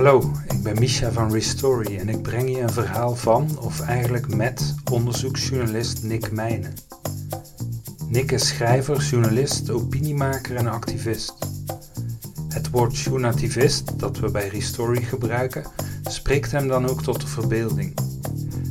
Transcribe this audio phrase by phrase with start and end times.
[0.00, 4.34] Hallo, ik ben Misha van Restory en ik breng je een verhaal van, of eigenlijk
[4.34, 6.74] met, onderzoeksjournalist Nick Meijnen.
[8.08, 11.34] Nick is schrijver, journalist, opiniemaker en activist.
[12.48, 15.64] Het woord journativist, dat we bij Restory gebruiken,
[16.02, 17.98] spreekt hem dan ook tot de verbeelding.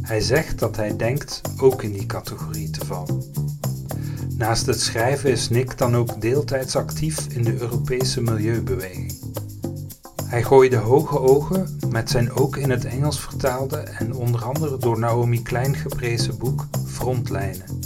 [0.02, 3.24] Hij zegt dat hij denkt ook in die categorie te vallen.
[4.38, 9.09] Naast het schrijven is Nick dan ook deeltijds actief in de Europese milieubeweging.
[10.30, 15.00] Hij gooide hoge ogen met zijn ook in het Engels vertaalde en onder andere door
[15.00, 17.80] Naomi Klein geprezen boek Frontlijnen,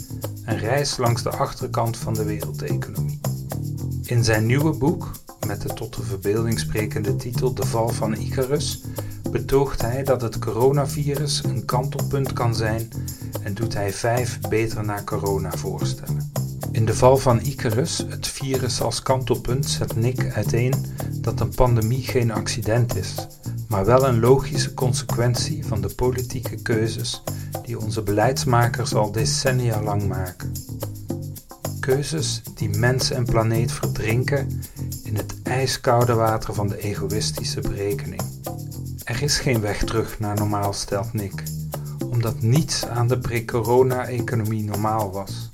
[0.45, 3.19] een reis langs de achterkant van de wereldeconomie.
[4.03, 5.11] In zijn nieuwe boek,
[5.47, 8.83] met de tot de verbeelding sprekende titel De Val van Icarus,
[9.31, 12.89] betoogt hij dat het coronavirus een kantelpunt kan zijn
[13.41, 16.22] en doet hij vijf beter naar corona voorstellen.
[16.83, 20.73] In de val van Icarus, het virus als kantelpunt, zet Nick uiteen
[21.21, 23.15] dat een pandemie geen accident is,
[23.67, 27.23] maar wel een logische consequentie van de politieke keuzes
[27.65, 30.51] die onze beleidsmakers al decennia lang maken.
[31.79, 34.61] Keuzes die mens en planeet verdrinken
[35.03, 38.21] in het ijskoude water van de egoïstische berekening.
[39.03, 41.43] Er is geen weg terug naar normaal, stelt Nick,
[42.09, 45.51] omdat niets aan de pre-corona-economie normaal was.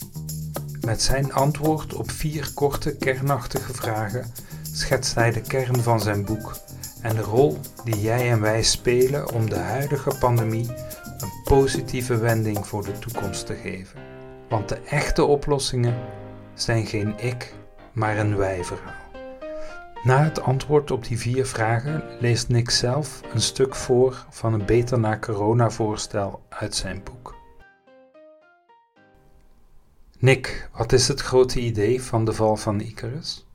[0.90, 4.32] Met zijn antwoord op vier korte, kernachtige vragen
[4.74, 6.58] schetst hij de kern van zijn boek
[7.02, 10.68] en de rol die jij en wij spelen om de huidige pandemie
[11.18, 14.00] een positieve wending voor de toekomst te geven.
[14.50, 15.96] Want de echte oplossingen
[16.54, 17.54] zijn geen ik,
[17.92, 19.12] maar een wij-verhaal.
[20.04, 24.66] Na het antwoord op die vier vragen leest Nick zelf een stuk voor van een
[24.66, 27.39] beter naar corona voorstel uit zijn boek.
[30.22, 33.46] Nick, wat is het grote idee van de val van Icarus?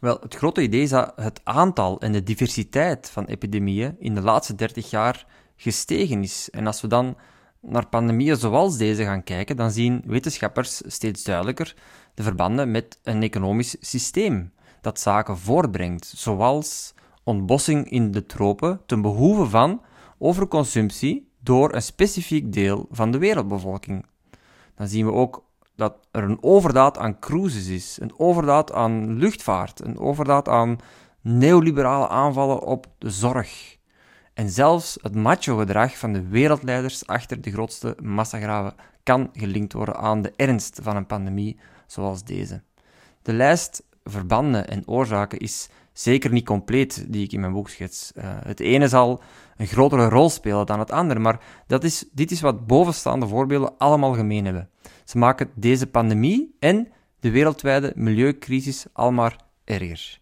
[0.00, 4.20] Wel, het grote idee is dat het aantal en de diversiteit van epidemieën in de
[4.20, 6.50] laatste 30 jaar gestegen is.
[6.50, 7.16] En als we dan
[7.60, 11.74] naar pandemieën zoals deze gaan kijken, dan zien wetenschappers steeds duidelijker
[12.14, 19.02] de verbanden met een economisch systeem dat zaken voortbrengt, zoals ontbossing in de tropen ten
[19.02, 19.82] behoeve van
[20.18, 24.04] overconsumptie door een specifiek deel van de wereldbevolking.
[24.78, 25.44] Dan zien we ook
[25.76, 30.78] dat er een overdaad aan cruises is, een overdaad aan luchtvaart, een overdaad aan
[31.20, 33.76] neoliberale aanvallen op de zorg.
[34.34, 40.22] En zelfs het macho-gedrag van de wereldleiders achter de grootste massagraven kan gelinkt worden aan
[40.22, 42.62] de ernst van een pandemie zoals deze.
[43.22, 45.68] De lijst verbanden en oorzaken is
[45.98, 48.12] zeker niet compleet die ik in mijn boek schets.
[48.16, 49.22] Uh, het ene zal
[49.56, 53.78] een grotere rol spelen dan het andere, maar dat is, dit is wat bovenstaande voorbeelden
[53.78, 54.68] allemaal gemeen hebben.
[55.04, 56.88] Ze maken deze pandemie en
[57.20, 60.18] de wereldwijde milieucrisis almaar erger.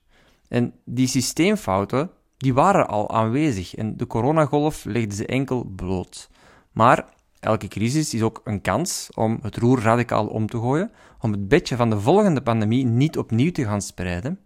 [0.49, 6.31] En die systeemfouten die waren al aanwezig en de coronagolf legde ze enkel bloot.
[6.73, 7.05] Maar
[7.41, 11.49] elke crisis is ook een kans om het roer radicaal om te gooien, om het
[11.49, 14.46] bedje van de volgende pandemie niet opnieuw te gaan spreiden.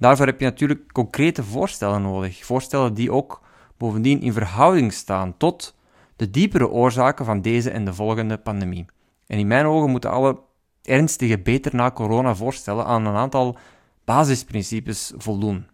[0.00, 3.42] Daarvoor heb je natuurlijk concrete voorstellen nodig, voorstellen die ook
[3.76, 5.76] bovendien in verhouding staan tot
[6.16, 8.86] de diepere oorzaken van deze en de volgende pandemie.
[9.26, 10.40] En in mijn ogen moeten alle
[10.82, 13.58] ernstige beter na corona voorstellen aan een aantal
[14.04, 15.66] basisprincipes voldoen.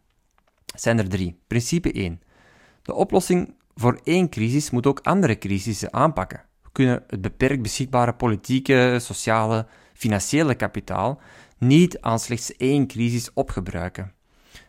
[0.75, 1.39] Zijn er drie.
[1.47, 2.21] Principe 1.
[2.83, 6.45] De oplossing voor één crisis moet ook andere crisissen aanpakken.
[6.63, 11.21] We kunnen het beperkt beschikbare politieke, sociale, financiële kapitaal
[11.59, 14.16] niet aan slechts één crisis opgebruiken.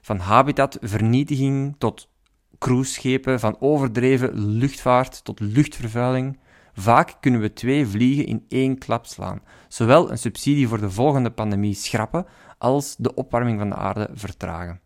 [0.07, 2.09] Van habitatvernietiging tot
[2.57, 6.39] cruiseschepen, van overdreven luchtvaart tot luchtvervuiling.
[6.73, 9.41] Vaak kunnen we twee vliegen in één klap slaan.
[9.67, 12.25] Zowel een subsidie voor de volgende pandemie schrappen,
[12.57, 14.79] als de opwarming van de aarde vertragen.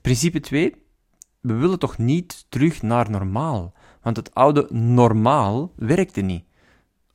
[0.00, 0.74] Principe 2.
[1.40, 6.44] We willen toch niet terug naar normaal, want het oude normaal werkte niet.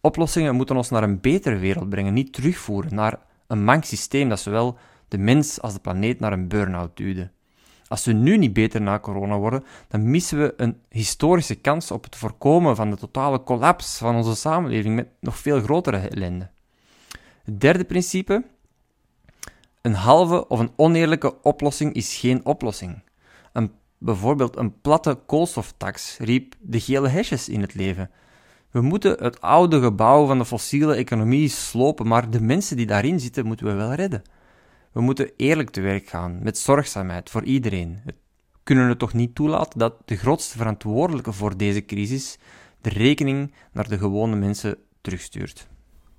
[0.01, 4.39] Oplossingen moeten ons naar een betere wereld brengen, niet terugvoeren naar een mank systeem dat
[4.39, 4.77] zowel
[5.07, 7.31] de mens als de planeet naar een burn-out duwde.
[7.87, 12.03] Als we nu niet beter na corona worden, dan missen we een historische kans op
[12.03, 16.49] het voorkomen van de totale collapse van onze samenleving met nog veel grotere ellende.
[17.43, 18.43] Het derde principe:
[19.81, 23.03] een halve of een oneerlijke oplossing is geen oplossing.
[23.53, 28.09] Een, bijvoorbeeld een platte koolstoftax riep de gele hesjes in het leven.
[28.71, 33.19] We moeten het oude gebouw van de fossiele economie slopen, maar de mensen die daarin
[33.19, 34.23] zitten moeten we wel redden.
[34.95, 38.01] We moeten eerlijk te werk gaan, met zorgzaamheid voor iedereen.
[38.05, 38.13] We
[38.63, 42.37] kunnen het toch niet toelaten dat de grootste verantwoordelijke voor deze crisis
[42.81, 45.67] de rekening naar de gewone mensen terugstuurt.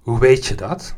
[0.00, 0.94] Hoe weet je dat?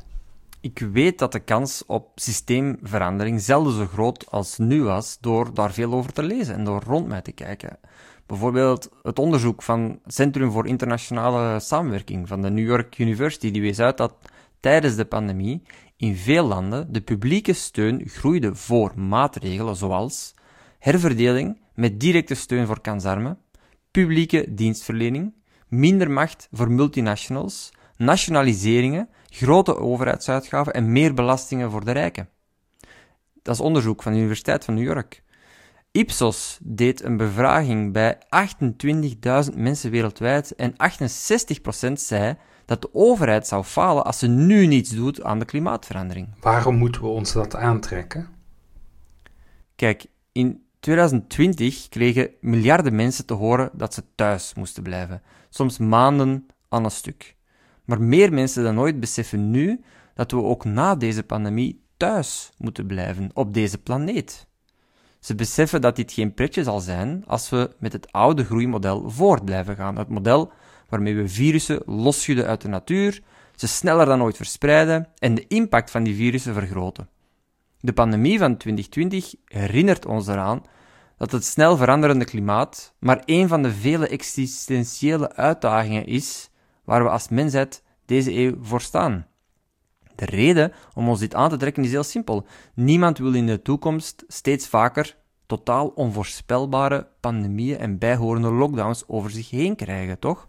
[0.60, 5.72] Ik weet dat de kans op systeemverandering zelden zo groot als nu was door daar
[5.72, 7.78] veel over te lezen en door rond mij te kijken.
[8.26, 13.62] Bijvoorbeeld het onderzoek van het Centrum voor Internationale Samenwerking van de New York University, die
[13.62, 14.14] wees uit dat
[14.60, 15.62] tijdens de pandemie
[15.96, 20.34] in veel landen de publieke steun groeide voor maatregelen zoals
[20.78, 23.38] herverdeling met directe steun voor kansarmen,
[23.90, 25.34] publieke dienstverlening,
[25.68, 32.28] minder macht voor multinationals, nationaliseringen, grote overheidsuitgaven en meer belastingen voor de rijken.
[33.42, 35.22] Dat is onderzoek van de Universiteit van New York.
[35.90, 38.18] Ipsos deed een bevraging bij
[39.50, 40.72] 28.000 mensen wereldwijd en
[41.90, 42.36] 68% zei
[42.68, 46.28] dat de overheid zou falen als ze nu niets doet aan de klimaatverandering.
[46.40, 48.28] Waarom moeten we ons dat aantrekken?
[49.76, 56.46] Kijk, in 2020 kregen miljarden mensen te horen dat ze thuis moesten blijven, soms maanden
[56.68, 57.36] aan een stuk.
[57.84, 59.80] Maar meer mensen dan ooit beseffen nu
[60.14, 64.46] dat we ook na deze pandemie thuis moeten blijven op deze planeet.
[65.20, 69.44] Ze beseffen dat dit geen pretje zal zijn als we met het oude groeimodel voort
[69.44, 69.96] blijven gaan.
[69.96, 70.52] Het model
[70.88, 73.22] waarmee we virussen losschudden uit de natuur,
[73.54, 77.08] ze sneller dan ooit verspreiden en de impact van die virussen vergroten.
[77.80, 80.62] De pandemie van 2020 herinnert ons eraan
[81.16, 86.50] dat het snel veranderende klimaat maar een van de vele existentiële uitdagingen is
[86.84, 89.26] waar we als mensheid deze eeuw voor staan.
[90.14, 92.46] De reden om ons dit aan te trekken is heel simpel.
[92.74, 99.50] Niemand wil in de toekomst steeds vaker totaal onvoorspelbare pandemieën en bijhorende lockdowns over zich
[99.50, 100.48] heen krijgen, toch?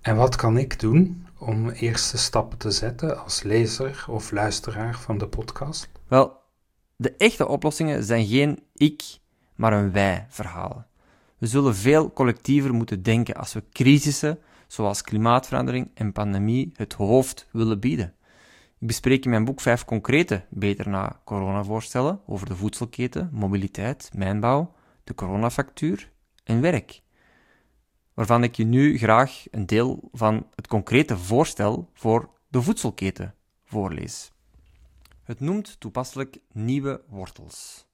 [0.00, 5.18] En wat kan ik doen om eerste stappen te zetten als lezer of luisteraar van
[5.18, 5.88] de podcast?
[6.06, 6.40] Wel,
[6.96, 9.02] de echte oplossingen zijn geen ik,
[9.54, 10.86] maar een wij-verhaal.
[11.38, 17.48] We zullen veel collectiever moeten denken als we crisissen, zoals klimaatverandering en pandemie, het hoofd
[17.50, 18.14] willen bieden.
[18.78, 24.74] Ik bespreek in mijn boek vijf concrete beter na corona-voorstellen over de voedselketen, mobiliteit, mijnbouw,
[25.04, 26.10] de coronafactuur
[26.44, 27.02] en werk.
[28.18, 33.34] Waarvan ik je nu graag een deel van het concrete voorstel voor de voedselketen
[33.64, 34.32] voorlees.
[35.22, 37.86] Het noemt toepasselijk nieuwe wortels.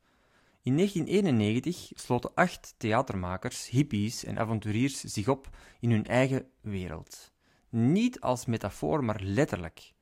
[0.62, 5.48] In 1991 sloten acht theatermakers, hippies en avonturiers zich op
[5.80, 7.32] in hun eigen wereld.
[7.68, 9.92] Niet als metafoor, maar letterlijk.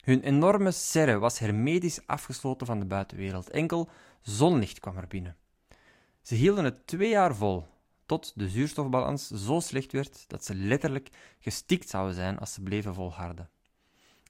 [0.00, 3.50] Hun enorme serre was hermetisch afgesloten van de buitenwereld.
[3.50, 3.88] Enkel
[4.20, 5.36] zonlicht kwam er binnen.
[6.22, 7.66] Ze hielden het twee jaar vol,
[8.12, 12.94] tot de zuurstofbalans zo slecht werd dat ze letterlijk gestikt zouden zijn als ze bleven
[12.94, 13.50] volharden.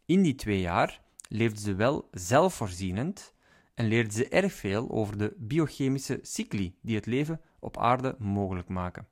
[0.06, 3.34] In die twee jaar leefden ze wel zelfvoorzienend
[3.74, 8.68] en leerden ze erg veel over de biochemische cycli die het leven op aarde mogelijk
[8.68, 9.06] maken.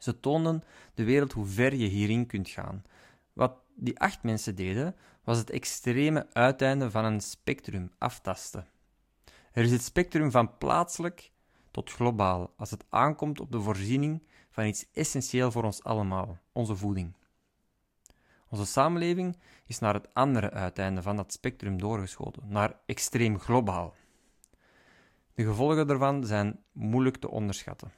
[0.00, 0.64] Ze toonden
[0.94, 2.84] de wereld hoe ver je hierin kunt gaan.
[3.32, 8.66] Wat die acht mensen deden, was het extreme uiteinde van een spectrum aftasten.
[9.52, 11.32] Er is het spectrum van plaatselijk
[11.74, 16.76] tot globaal als het aankomt op de voorziening van iets essentieel voor ons allemaal, onze
[16.76, 17.12] voeding.
[18.48, 19.36] Onze samenleving
[19.66, 23.94] is naar het andere uiteinde van dat spectrum doorgeschoten, naar extreem globaal.
[25.34, 27.92] De gevolgen daarvan zijn moeilijk te onderschatten.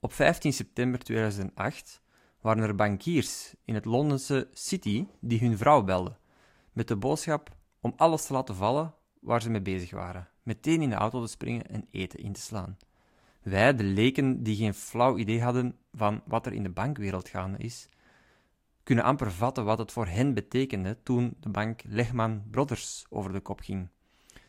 [0.00, 2.00] Op 15 september 2008
[2.40, 6.18] waren er bankiers in het Londense City die hun vrouw belden,
[6.72, 10.90] met de boodschap om alles te laten vallen waar ze mee bezig waren, meteen in
[10.90, 12.76] de auto te springen en eten in te slaan.
[13.42, 17.58] Wij, de leken die geen flauw idee hadden van wat er in de bankwereld gaande
[17.58, 17.88] is,
[18.82, 23.40] kunnen amper vatten wat het voor hen betekende toen de bank Lehman Brothers over de
[23.40, 23.88] kop ging.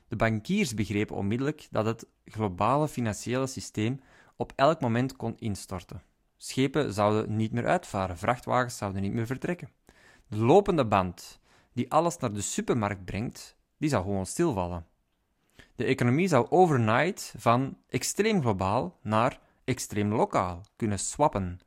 [0.08, 4.02] De bankiers begrepen onmiddellijk dat het globale financiële systeem
[4.36, 6.02] op elk moment kon instorten.
[6.38, 9.70] Schepen zouden niet meer uitvaren, vrachtwagens zouden niet meer vertrekken.
[10.28, 11.40] De lopende band,
[11.74, 14.89] die alles naar de supermarkt brengt, die zou gewoon stilvallen.
[15.80, 21.60] De economie zou overnight van extreem globaal naar extreem lokaal kunnen swappen,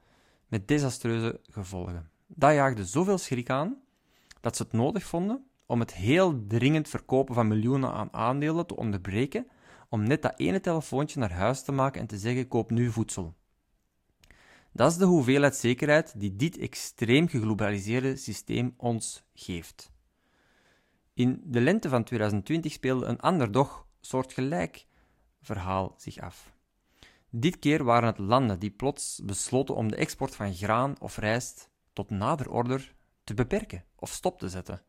[0.49, 2.11] met desastreuze gevolgen.
[2.27, 3.77] Dat jaagde zoveel schrik aan
[4.41, 8.77] dat ze het nodig vonden om het heel dringend verkopen van miljoenen aan aandelen te
[8.77, 9.47] onderbreken,
[9.89, 13.35] om net dat ene telefoontje naar huis te maken en te zeggen: koop nu voedsel.
[14.73, 19.93] Dat is de hoeveelheid zekerheid die dit extreem geglobaliseerde systeem ons geeft.
[21.15, 24.87] In de lente van 2020 speelde een ander, doch soortgelijk
[25.41, 26.53] verhaal zich af.
[27.31, 31.71] Dit keer waren het landen die plots besloten om de export van graan of rijst
[31.93, 32.95] tot nader order
[33.25, 34.83] te beperken of stop te zetten.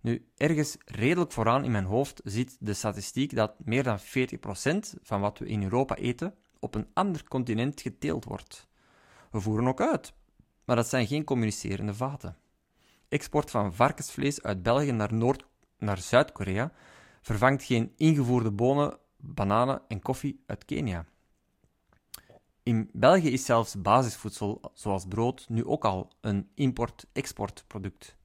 [0.00, 4.02] Nu, ergens redelijk vooraan in mijn hoofd zit de statistiek dat meer dan 40%
[5.02, 8.68] van wat we in Europa eten op een ander continent geteeld wordt.
[9.30, 10.12] We voeren ook uit,
[10.64, 12.36] maar dat zijn geen communicerende vaten.
[13.08, 15.12] Export van varkensvlees uit België naar
[15.78, 16.72] naar Zuid-Korea
[17.26, 21.04] vervangt geen ingevoerde bonen, bananen en koffie uit Kenia.
[22.62, 28.16] In België is zelfs basisvoedsel, zoals brood, nu ook al een import-exportproduct.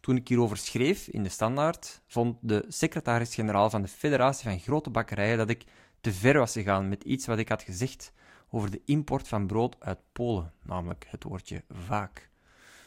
[0.00, 4.90] Toen ik hierover schreef in de Standaard, vond de secretaris-generaal van de Federatie van Grote
[4.90, 5.64] Bakkerijen dat ik
[6.00, 8.12] te ver was gegaan met iets wat ik had gezegd
[8.50, 12.30] over de import van brood uit Polen, namelijk het woordje vaak.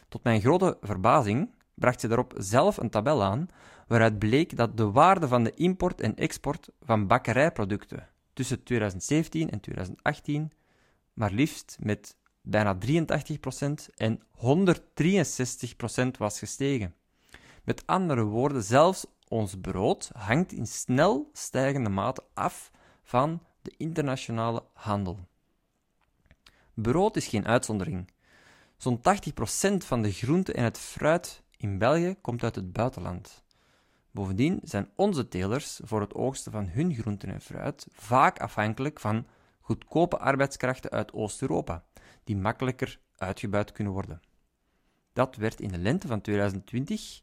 [0.09, 3.47] Tot mijn grote verbazing bracht ze daarop zelf een tabel aan
[3.87, 9.59] waaruit bleek dat de waarde van de import en export van bakkerijproducten tussen 2017 en
[9.59, 10.51] 2018
[11.13, 12.79] maar liefst met bijna 83%
[13.95, 16.95] en 163% was gestegen.
[17.63, 22.71] Met andere woorden, zelfs ons brood hangt in snel stijgende mate af
[23.03, 25.19] van de internationale handel.
[26.73, 28.11] Brood is geen uitzondering.
[28.77, 29.01] Zo'n 80%
[29.77, 33.42] van de groente en het fruit in België komt uit het buitenland.
[34.13, 39.27] Bovendien zijn onze telers voor het oogsten van hun groenten en fruit vaak afhankelijk van
[39.59, 41.83] goedkope arbeidskrachten uit Oost-Europa,
[42.23, 44.21] die makkelijker uitgebuit kunnen worden.
[45.13, 47.21] Dat werd in de lente van 2020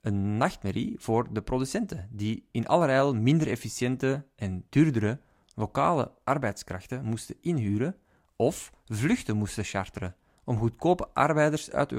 [0.00, 5.20] een nachtmerrie voor de producenten, die in allerijl minder efficiënte en duurdere
[5.54, 7.96] lokale arbeidskrachten moesten inhuren
[8.36, 11.92] of vluchten moesten charteren om goedkope arbeiders uit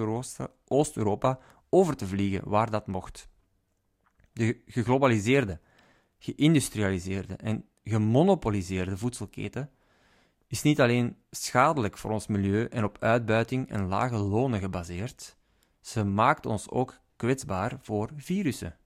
[0.68, 1.40] Oost-Europa
[1.70, 3.30] over te vliegen waar dat mocht.
[4.38, 5.60] De geglobaliseerde,
[6.18, 9.70] geïndustrialiseerde en gemonopoliseerde voedselketen
[10.48, 15.38] is niet alleen schadelijk voor ons milieu en op uitbuiting en lage lonen gebaseerd,
[15.82, 18.78] ze maakt ons ook kwetsbaar voor virussen.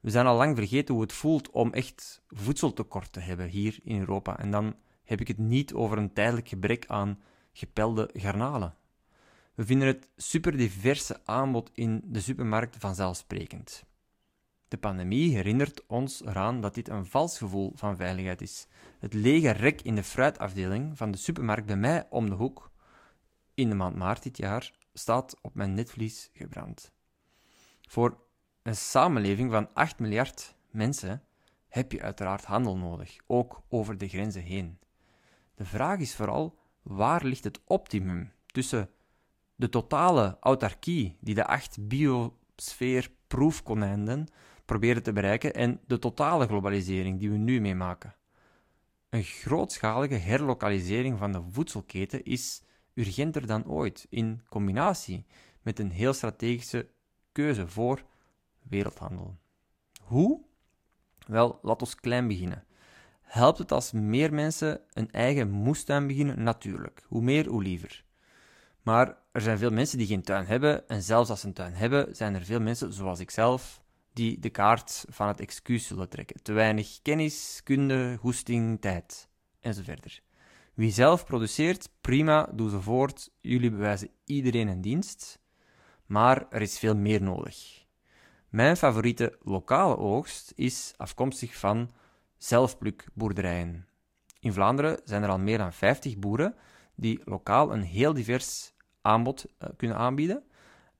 [0.00, 3.98] We zijn al lang vergeten hoe het voelt om echt voedseltekort te hebben hier in
[3.98, 4.38] Europa.
[4.38, 7.20] En dan heb ik het niet over een tijdelijk gebrek aan
[7.52, 8.74] gepelde garnalen.
[9.54, 13.84] We vinden het superdiverse aanbod in de supermarkt vanzelfsprekend.
[14.68, 18.66] De pandemie herinnert ons eraan dat dit een vals gevoel van veiligheid is.
[18.98, 22.70] Het lege rek in de fruitafdeling van de supermarkt bij mij om de hoek,
[23.54, 26.92] in de maand maart dit jaar, staat op mijn netvlies gebrand.
[27.88, 28.18] Voor
[28.62, 31.22] een samenleving van 8 miljard mensen
[31.68, 34.78] heb je uiteraard handel nodig, ook over de grenzen heen.
[35.54, 38.90] De vraag is vooral, waar ligt het optimum tussen
[39.54, 43.10] de totale autarkie die de acht biosfeer
[44.66, 48.14] proberen te bereiken en de totale globalisering die we nu meemaken.
[49.08, 52.62] Een grootschalige herlokalisering van de voedselketen is
[52.94, 55.26] urgenter dan ooit, in combinatie
[55.62, 56.88] met een heel strategische
[57.32, 58.02] keuze voor
[58.62, 59.36] wereldhandel.
[60.02, 60.40] Hoe?
[61.26, 62.64] Wel, laat ons klein beginnen.
[63.20, 66.42] Helpt het als meer mensen een eigen moestuin beginnen?
[66.42, 67.02] Natuurlijk.
[67.06, 68.04] Hoe meer, hoe liever.
[68.82, 71.72] Maar er zijn veel mensen die geen tuin hebben, en zelfs als ze een tuin
[71.72, 73.82] hebben, zijn er veel mensen, zoals ik zelf,
[74.16, 76.42] die de kaart van het excuus zullen trekken.
[76.42, 79.28] Te weinig kennis, kunde, goesting, tijd,
[79.60, 80.22] enzovoort.
[80.74, 83.30] Wie zelf produceert, prima, doe ze voort.
[83.40, 85.38] Jullie bewijzen iedereen een dienst.
[86.06, 87.84] Maar er is veel meer nodig.
[88.48, 91.90] Mijn favoriete lokale oogst is afkomstig van
[92.36, 93.86] zelfplukboerderijen.
[94.40, 96.54] In Vlaanderen zijn er al meer dan 50 boeren
[96.94, 100.44] die lokaal een heel divers aanbod uh, kunnen aanbieden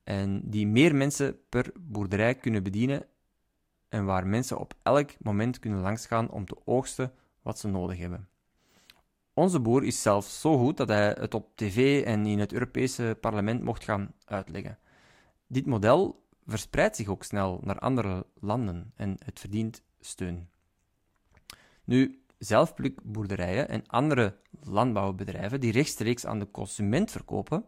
[0.06, 3.06] en die meer mensen per boerderij kunnen bedienen
[3.88, 8.28] en waar mensen op elk moment kunnen langsgaan om te oogsten wat ze nodig hebben.
[9.34, 13.16] Onze boer is zelfs zo goed dat hij het op tv en in het Europese
[13.20, 14.78] parlement mocht gaan uitleggen.
[15.46, 20.48] Dit model verspreidt zich ook snel naar andere landen en het verdient steun.
[21.84, 27.64] Nu, zelfplukboerderijen en andere landbouwbedrijven die rechtstreeks aan de consument verkopen,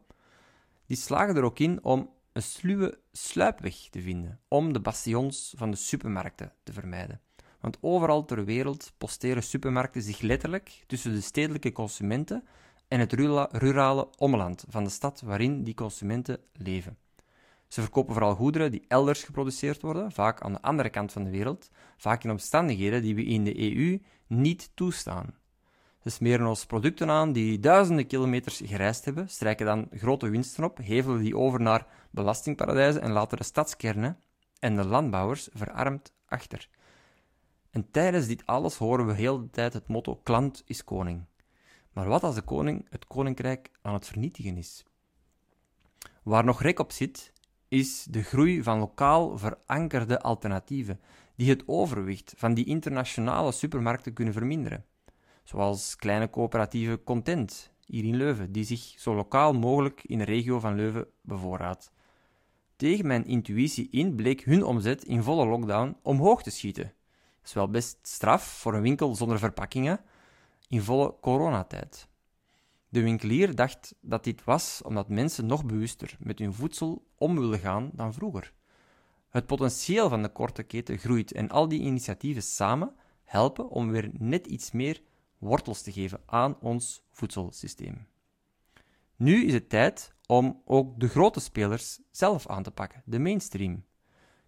[0.86, 5.70] die slagen er ook in om een sluwe sluipweg te vinden om de bastions van
[5.70, 7.20] de supermarkten te vermijden.
[7.60, 12.44] Want overal ter wereld posteren supermarkten zich letterlijk tussen de stedelijke consumenten
[12.88, 13.12] en het
[13.52, 16.96] rurale omland van de stad waarin die consumenten leven.
[17.68, 21.30] Ze verkopen vooral goederen die elders geproduceerd worden, vaak aan de andere kant van de
[21.30, 25.34] wereld, vaak in omstandigheden die we in de EU niet toestaan.
[26.02, 30.78] Ze smeren ons producten aan die duizenden kilometers gereisd hebben, strijken dan grote winsten op,
[30.78, 34.18] hevelen die over naar belastingparadijzen en laten de stadskernen
[34.58, 36.68] en de landbouwers verarmd achter.
[37.70, 41.24] En tijdens dit alles horen we heel de tijd het motto klant is koning.
[41.92, 44.84] Maar wat als de koning het koninkrijk aan het vernietigen is?
[46.22, 47.32] Waar nog rek op zit,
[47.68, 51.00] is de groei van lokaal verankerde alternatieven,
[51.36, 54.84] die het overwicht van die internationale supermarkten kunnen verminderen.
[55.48, 60.60] Zoals kleine coöperatieve Content hier in Leuven, die zich zo lokaal mogelijk in de regio
[60.60, 61.92] van Leuven bevoorraadt.
[62.76, 66.82] tegen mijn intuïtie in bleek hun omzet in volle lockdown omhoog te schieten.
[66.82, 70.00] Dat is wel best straf voor een winkel zonder verpakkingen
[70.68, 72.08] in volle coronatijd.
[72.88, 77.58] De winkelier dacht dat dit was omdat mensen nog bewuster met hun voedsel om willen
[77.58, 78.52] gaan dan vroeger.
[79.28, 84.10] Het potentieel van de korte keten groeit en al die initiatieven samen helpen om weer
[84.12, 85.00] net iets meer
[85.38, 88.06] wortels te geven aan ons voedselsysteem.
[89.16, 93.84] Nu is het tijd om ook de grote spelers zelf aan te pakken, de mainstream.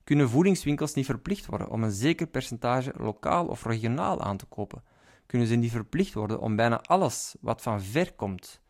[0.04, 4.82] Kunnen voedingswinkels niet verplicht worden om een zeker percentage lokaal of regionaal aan te kopen?
[5.26, 8.60] Kunnen ze niet verplicht worden om bijna alles wat van ver komt,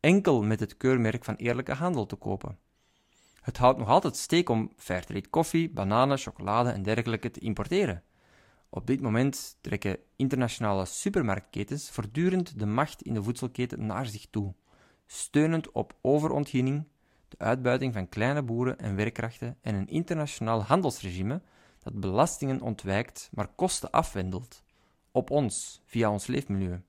[0.00, 2.58] enkel met het keurmerk van eerlijke handel te kopen?
[3.40, 8.02] Het houdt nog altijd steek om fairtrade koffie, bananen, chocolade en dergelijke te importeren.
[8.72, 14.54] Op dit moment trekken internationale supermarktketens voortdurend de macht in de voedselketen naar zich toe,
[15.06, 16.86] steunend op overontginning,
[17.28, 21.42] de uitbuiting van kleine boeren en werkkrachten en een internationaal handelsregime
[21.82, 24.62] dat belastingen ontwijkt, maar kosten afwendelt,
[25.10, 26.80] op ons, via ons leefmilieu.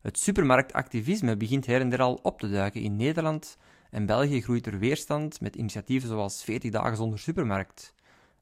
[0.00, 3.56] Het supermarktactivisme begint her en der al op te duiken in Nederland
[3.90, 7.94] en België groeit er weerstand met initiatieven zoals 40 dagen zonder supermarkt,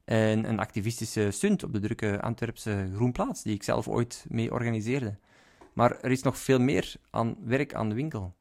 [0.06, 5.18] en een activistische stunt op de drukke Antwerpse Groenplaats, die ik zelf ooit mee organiseerde.
[5.72, 8.34] Maar er is nog veel meer aan werk aan de winkel.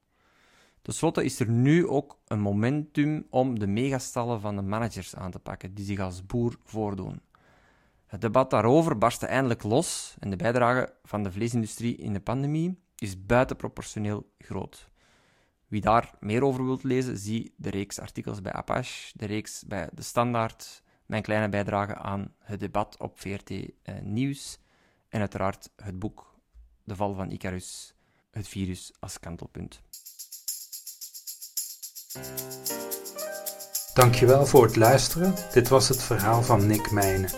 [0.82, 5.32] Ten slotte is er nu ook een momentum om de megastallen van de managers aan
[5.32, 7.22] te pakken, die zich als boer voordoen.
[8.06, 12.80] Het debat daarover barstte eindelijk los en de bijdrage van de vleesindustrie in de pandemie
[12.96, 14.90] is buitenproportioneel groot.
[15.68, 19.90] Wie daar meer over wilt lezen, zie de reeks artikels bij Apache, de reeks bij
[19.94, 23.66] De Standaard, mijn kleine bijdrage aan het debat op VRT eh,
[24.02, 24.60] Nieuws
[25.10, 26.36] en uiteraard het boek
[26.84, 27.94] De Val van Icarus,
[28.32, 29.82] het virus als kantelpunt.
[33.94, 35.34] Dankjewel voor het luisteren.
[35.54, 37.30] Dit was het verhaal van Nick Mijnen.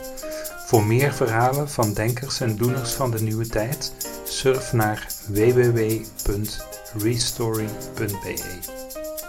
[0.66, 3.94] Voor meer verhalen van denkers en doeners van de nieuwe tijd,
[4.26, 6.16] surf naar www.restory.be.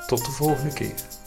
[0.07, 1.18] Tot de volgende keer.